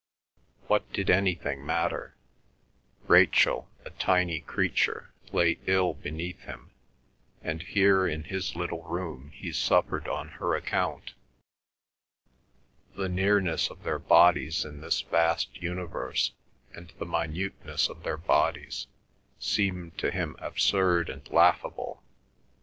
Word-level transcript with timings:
What 0.65 0.91
did 0.91 1.11
anything 1.11 1.63
matter? 1.63 2.15
Rachel, 3.05 3.69
a 3.85 3.91
tiny 3.91 4.39
creature, 4.39 5.11
lay 5.31 5.59
ill 5.67 5.93
beneath 5.93 6.39
him, 6.39 6.71
and 7.43 7.61
here 7.61 8.07
in 8.07 8.23
his 8.23 8.55
little 8.55 8.81
room 8.81 9.29
he 9.35 9.51
suffered 9.53 10.07
on 10.07 10.29
her 10.41 10.55
account. 10.55 11.13
The 12.95 13.09
nearness 13.09 13.69
of 13.69 13.83
their 13.83 13.99
bodies 13.99 14.65
in 14.65 14.81
this 14.81 15.01
vast 15.01 15.61
universe, 15.61 16.31
and 16.73 16.91
the 16.97 17.05
minuteness 17.05 17.87
of 17.87 18.01
their 18.01 18.17
bodies, 18.17 18.87
seemed 19.37 19.99
to 19.99 20.09
him 20.09 20.35
absurd 20.39 21.09
and 21.11 21.29
laughable. 21.29 22.01